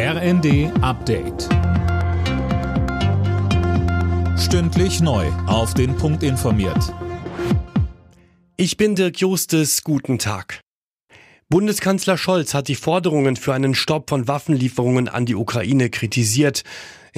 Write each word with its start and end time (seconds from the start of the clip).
RND 0.00 0.70
Update. 0.80 1.48
Stündlich 4.38 5.00
neu. 5.00 5.26
Auf 5.48 5.74
den 5.74 5.96
Punkt 5.96 6.22
informiert. 6.22 6.94
Ich 8.56 8.76
bin 8.76 8.94
Dirk 8.94 9.18
Justes. 9.18 9.82
Guten 9.82 10.20
Tag. 10.20 10.60
Bundeskanzler 11.48 12.16
Scholz 12.16 12.54
hat 12.54 12.68
die 12.68 12.76
Forderungen 12.76 13.34
für 13.34 13.54
einen 13.54 13.74
Stopp 13.74 14.10
von 14.10 14.28
Waffenlieferungen 14.28 15.08
an 15.08 15.26
die 15.26 15.34
Ukraine 15.34 15.90
kritisiert. 15.90 16.62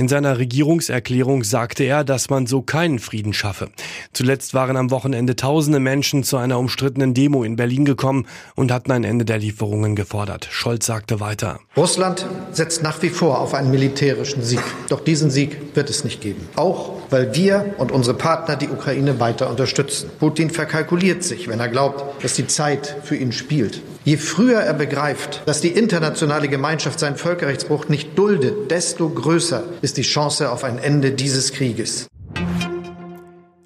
In 0.00 0.08
seiner 0.08 0.38
Regierungserklärung 0.38 1.44
sagte 1.44 1.84
er, 1.84 2.04
dass 2.04 2.30
man 2.30 2.46
so 2.46 2.62
keinen 2.62 3.00
Frieden 3.00 3.34
schaffe. 3.34 3.68
Zuletzt 4.14 4.54
waren 4.54 4.78
am 4.78 4.90
Wochenende 4.90 5.36
tausende 5.36 5.78
Menschen 5.78 6.24
zu 6.24 6.38
einer 6.38 6.58
umstrittenen 6.58 7.12
Demo 7.12 7.44
in 7.44 7.56
Berlin 7.56 7.84
gekommen 7.84 8.26
und 8.54 8.72
hatten 8.72 8.92
ein 8.92 9.04
Ende 9.04 9.26
der 9.26 9.36
Lieferungen 9.36 9.96
gefordert. 9.96 10.48
Scholz 10.50 10.86
sagte 10.86 11.20
weiter. 11.20 11.60
Russland 11.76 12.24
setzt 12.50 12.82
nach 12.82 13.02
wie 13.02 13.10
vor 13.10 13.40
auf 13.40 13.52
einen 13.52 13.70
militärischen 13.70 14.42
Sieg. 14.42 14.62
Doch 14.88 15.00
diesen 15.00 15.30
Sieg 15.30 15.58
wird 15.74 15.90
es 15.90 16.02
nicht 16.02 16.22
geben. 16.22 16.48
Auch 16.56 16.92
weil 17.10 17.34
wir 17.34 17.74
und 17.76 17.92
unsere 17.92 18.16
Partner 18.16 18.56
die 18.56 18.68
Ukraine 18.68 19.20
weiter 19.20 19.50
unterstützen. 19.50 20.08
Putin 20.18 20.48
verkalkuliert 20.48 21.22
sich, 21.24 21.46
wenn 21.46 21.60
er 21.60 21.68
glaubt, 21.68 22.24
dass 22.24 22.34
die 22.34 22.46
Zeit 22.46 22.96
für 23.02 23.16
ihn 23.16 23.32
spielt. 23.32 23.82
Je 24.02 24.16
früher 24.16 24.60
er 24.60 24.72
begreift, 24.72 25.42
dass 25.44 25.60
die 25.60 25.68
internationale 25.68 26.48
Gemeinschaft 26.48 26.98
seinen 26.98 27.16
Völkerrechtsbruch 27.16 27.88
nicht 27.88 28.16
duldet, 28.16 28.70
desto 28.70 29.10
größer 29.10 29.62
ist 29.82 29.89
die 29.92 30.02
Chance 30.02 30.50
auf 30.50 30.64
ein 30.64 30.78
Ende 30.78 31.12
dieses 31.12 31.52
Krieges. 31.52 32.08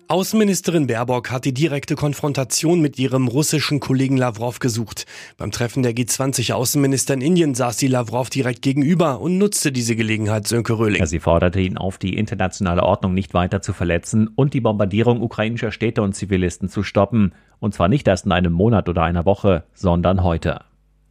Außenministerin 0.07 0.87
Baerbock 0.87 1.31
hat 1.31 1.47
die 1.47 1.55
direkte 1.55 1.97
Konfrontation 1.97 2.81
mit 2.81 2.99
ihrem 2.99 3.27
russischen 3.27 3.81
Kollegen 3.81 4.19
Lavrov 4.19 4.59
gesucht. 4.59 5.07
Beim 5.39 5.51
Treffen 5.51 5.83
der 5.83 5.93
G20-Außenminister 5.93 7.15
in 7.15 7.23
Indien 7.23 7.55
saß 7.55 7.79
sie 7.79 7.89
Lavrov 7.89 8.29
direkt 8.29 8.61
gegenüber 8.61 9.21
und 9.21 9.39
nutzte 9.39 9.73
diese 9.73 9.97
Gelegenheit, 9.97 10.47
Sönke 10.47 10.79
Röhling. 10.79 11.01
Ja, 11.01 11.07
sie 11.07 11.21
forderte 11.21 11.59
ihn 11.59 11.79
auf, 11.79 11.97
die 11.97 12.19
internationale 12.19 12.83
Ordnung 12.83 13.15
nicht 13.15 13.33
weiter 13.33 13.63
zu 13.63 13.73
verletzen 13.73 14.29
und 14.29 14.53
die 14.53 14.61
Bombardierung 14.61 15.23
ukrainischer 15.23 15.73
Städte 15.73 16.03
und 16.03 16.15
Zivilisten 16.15 16.69
zu 16.69 16.83
stoppen. 16.83 17.33
Und 17.59 17.73
zwar 17.73 17.89
nicht 17.89 18.07
erst 18.07 18.27
in 18.27 18.33
einem 18.33 18.53
Monat 18.53 18.91
oder 18.91 19.03
einer 19.03 19.25
Woche, 19.25 19.65
sondern 19.73 20.23
heute. 20.23 20.61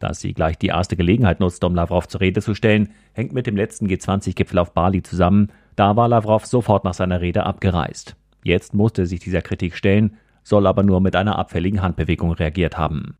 Dass 0.04 0.20
sie 0.20 0.34
gleich 0.34 0.58
die 0.58 0.66
erste 0.66 0.96
Gelegenheit 0.96 1.40
nutzte, 1.40 1.66
um 1.66 1.74
Lavrov 1.74 2.06
zur 2.08 2.20
Rede 2.20 2.42
zu 2.42 2.54
stellen, 2.54 2.90
hängt 3.14 3.32
mit 3.32 3.46
dem 3.46 3.56
letzten 3.56 3.86
G20-Gipfel 3.86 4.58
auf 4.58 4.74
Bali 4.74 5.02
zusammen. 5.02 5.50
Da 5.76 5.96
war 5.96 6.08
Lavrov 6.08 6.44
sofort 6.44 6.84
nach 6.84 6.92
seiner 6.92 7.22
Rede 7.22 7.46
abgereist. 7.46 8.14
Jetzt 8.42 8.74
musste 8.74 9.06
sich 9.06 9.20
dieser 9.20 9.40
Kritik 9.40 9.74
stellen, 9.74 10.18
soll 10.42 10.66
aber 10.66 10.82
nur 10.82 11.00
mit 11.00 11.16
einer 11.16 11.38
abfälligen 11.38 11.80
Handbewegung 11.80 12.32
reagiert 12.32 12.76
haben. 12.76 13.16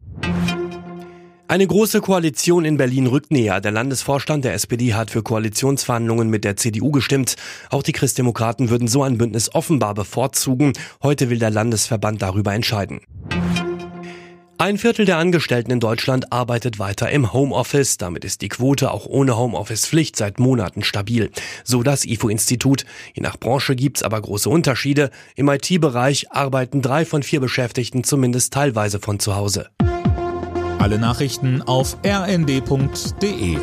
Eine 1.49 1.67
große 1.67 2.03
Koalition 2.03 2.67
in 2.67 2.77
Berlin 2.77 3.07
rückt 3.07 3.31
näher. 3.31 3.63
Der 3.63 3.73
Landesvorstand 3.73 4.45
der 4.45 4.53
SPD 4.53 4.93
hat 4.93 5.11
für 5.11 5.23
Koalitionsverhandlungen 5.23 6.29
mit 6.29 6.45
der 6.45 6.57
CDU 6.57 6.91
gestimmt. 6.91 7.37
Auch 7.71 7.83
die 7.83 7.93
Christdemokraten 7.93 8.69
würden 8.69 8.89
so 8.89 9.03
ein 9.03 9.17
Bündnis 9.17 9.55
offenbar 9.55 9.95
bevorzugen. 9.95 10.75
Heute 11.03 11.31
will 11.31 11.39
der 11.39 11.51
Landesverband 11.51 12.21
darüber 12.21 12.53
entscheiden. 12.53 13.01
Ein 14.65 14.79
Viertel 14.79 15.05
der 15.05 15.19
Angestellten 15.19 15.71
in 15.73 15.79
Deutschland 15.79 16.33
arbeitet 16.33 16.79
weiter 16.79 17.11
im 17.11 17.35
Homeoffice. 17.35 17.99
Damit 17.99 18.25
ist 18.25 18.41
die 18.41 18.49
Quote 18.49 18.93
auch 18.93 19.05
ohne 19.05 19.37
Homeoffice-Pflicht 19.37 20.17
seit 20.17 20.39
Monaten 20.39 20.83
stabil. 20.83 21.31
So 21.65 21.83
das 21.83 22.07
IFO-Institut. 22.07 22.87
Je 23.13 23.23
nach 23.23 23.39
Branche 23.39 23.77
gibt's 23.77 24.03
aber 24.03 24.23
große 24.23 24.49
Unterschiede. 24.49 25.11
Im 25.37 25.51
IT-Bereich 25.51 26.33
arbeiten 26.33 26.81
drei 26.81 27.05
von 27.05 27.23
vier 27.23 27.41
Beschäftigten 27.41 28.05
zumindest 28.05 28.55
teilweise 28.55 29.01
von 29.01 29.19
zu 29.19 29.37
Hause. 29.37 29.69
Alle 30.79 30.99
Nachrichten 30.99 31.61
auf 31.61 31.99
rnd.de 32.03 33.59